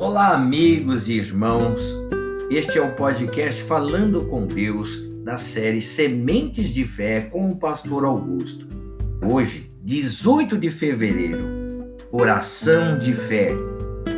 [0.00, 1.94] Olá, amigos e irmãos.
[2.48, 8.06] Este é o podcast Falando com Deus da série Sementes de Fé com o pastor
[8.06, 8.66] Augusto.
[9.30, 11.44] Hoje, 18 de fevereiro,
[12.10, 13.52] oração de fé.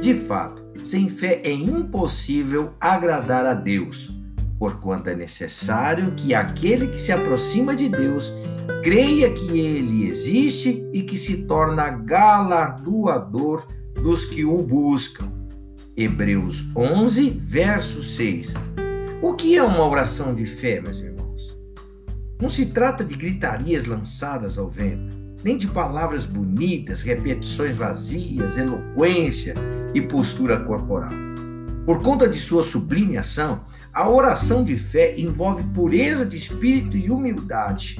[0.00, 4.20] De fato, sem fé é impossível agradar a Deus,
[4.58, 8.32] porquanto é necessário que aquele que se aproxima de Deus
[8.82, 15.38] creia que ele existe e que se torna galardoador dos que o buscam.
[16.00, 18.54] Hebreus 11, verso 6.
[19.20, 21.58] O que é uma oração de fé, meus irmãos?
[22.40, 29.56] Não se trata de gritarias lançadas ao vento, nem de palavras bonitas, repetições vazias, eloquência
[29.92, 31.10] e postura corporal.
[31.84, 37.10] Por conta de sua sublime ação, a oração de fé envolve pureza de espírito e
[37.10, 37.96] humildade.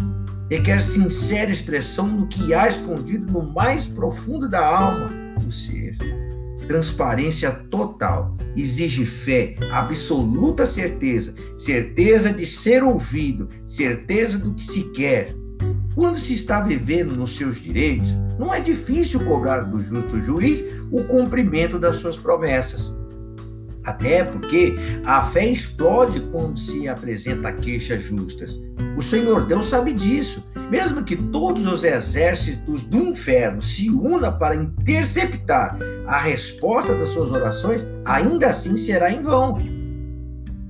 [0.49, 5.27] Requer sincera expressão do que há escondido no mais profundo da alma
[6.69, 15.35] transparência total, exige fé, absoluta certeza, certeza de ser ouvido, certeza do que se quer.
[15.95, 21.02] Quando se está vivendo nos seus direitos, não é difícil cobrar do justo juiz o
[21.05, 22.96] cumprimento das suas promessas.
[23.88, 28.60] Até porque a fé explode quando se apresenta queixas justas.
[28.98, 30.44] O Senhor Deus sabe disso.
[30.70, 37.30] Mesmo que todos os exércitos do inferno se unam para interceptar a resposta das suas
[37.30, 39.56] orações, ainda assim será em vão.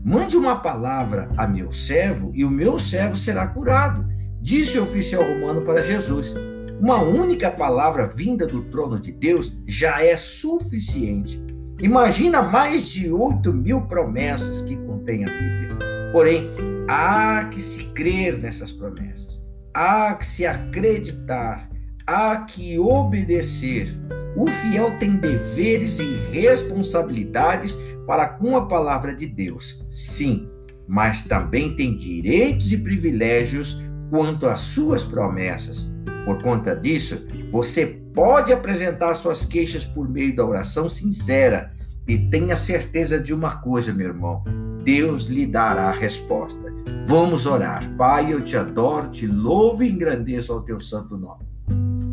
[0.05, 4.07] Mande uma palavra a meu servo e o meu servo será curado,
[4.41, 6.37] disse o oficial romano para Jesus.
[6.81, 11.48] Uma única palavra vinda do trono de Deus já é suficiente
[11.81, 15.79] Imagina mais de 8 mil promessas que contém a Bíblia.
[16.11, 16.51] Porém,
[16.89, 21.71] há que se crer nessas promessas, há que se acreditar,
[22.05, 23.97] há que obedecer.
[24.37, 30.49] O fiel tem deveres e responsabilidades para com a palavra de Deus, sim,
[30.89, 35.93] mas também tem direitos e privilégios quanto às suas promessas.
[36.25, 41.78] Por conta disso, você pode apresentar suas queixas por meio da oração sincera
[42.09, 44.43] e tenha certeza de uma coisa, meu irmão:
[44.83, 46.73] Deus lhe dará a resposta.
[47.07, 47.87] Vamos orar.
[47.97, 51.45] Pai, eu te adoro, te louvo e engrandeço ao teu santo nome.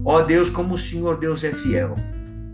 [0.04, 1.96] Ó Deus, como o Senhor Deus é fiel.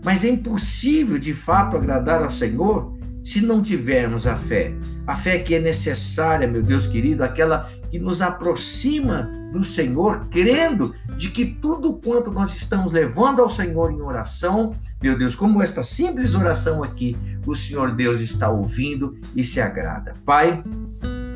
[0.04, 4.72] Mas é impossível de fato agradar ao Senhor se não tivermos a fé.
[5.06, 10.94] A fé que é necessária, meu Deus querido, aquela que nos aproxima do Senhor, crendo
[11.16, 15.82] de que tudo quanto nós estamos levando ao Senhor em oração, meu Deus, como esta
[15.82, 20.14] simples oração aqui, o Senhor Deus está ouvindo e se agrada.
[20.24, 20.62] Pai,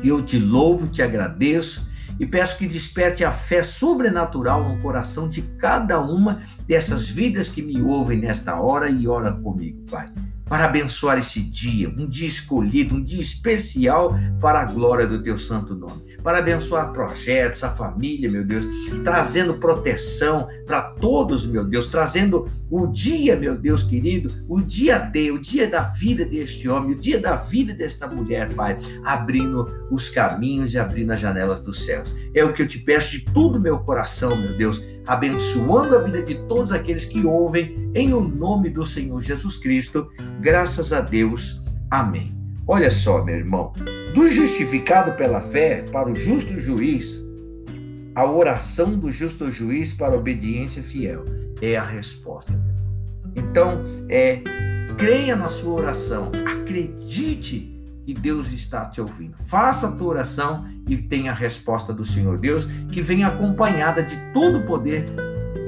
[0.03, 1.87] eu te louvo, te agradeço
[2.19, 7.61] e peço que desperte a fé sobrenatural no coração de cada uma dessas vidas que
[7.61, 10.09] me ouvem nesta hora e ora comigo, Pai
[10.49, 15.37] para abençoar esse dia, um dia escolhido, um dia especial para a glória do teu
[15.37, 18.67] santo nome, para abençoar projetos, a família, meu Deus,
[19.03, 25.31] trazendo proteção para todos, meu Deus, trazendo o dia, meu Deus querido, o dia D,
[25.31, 30.09] o dia da vida deste homem, o dia da vida desta mulher, Pai, abrindo os
[30.09, 32.15] caminhos e abrindo as janelas dos céus.
[32.33, 36.01] É o que eu te peço de todo o meu coração, meu Deus, abençoando a
[36.01, 40.11] vida de todos aqueles que ouvem em o nome do Senhor Jesus Cristo.
[40.41, 41.61] Graças a Deus.
[41.89, 42.35] Amém.
[42.67, 43.71] Olha só, meu irmão,
[44.13, 47.23] do justificado pela fé para o justo juiz,
[48.13, 51.23] a oração do justo juiz para a obediência fiel
[51.61, 52.59] é a resposta.
[53.35, 54.41] Então, é
[54.97, 57.76] creia na sua oração, acredite
[58.07, 59.35] que Deus está te ouvindo.
[59.35, 64.15] Faça a tua oração e tenha a resposta do Senhor Deus, que vem acompanhada de
[64.33, 65.03] todo o poder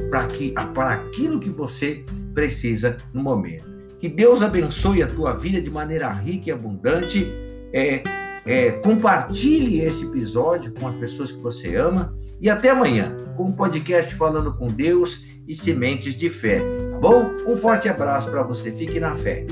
[0.09, 3.65] para, que, para aquilo que você precisa no momento.
[3.99, 7.29] Que Deus abençoe a tua vida de maneira rica e abundante.
[7.73, 8.03] É,
[8.45, 12.17] é, compartilhe esse episódio com as pessoas que você ama.
[12.39, 16.59] E até amanhã, com o podcast Falando com Deus e Sementes de Fé.
[16.59, 17.35] Tá bom?
[17.45, 18.71] Um forte abraço para você.
[18.71, 19.45] Fique na fé.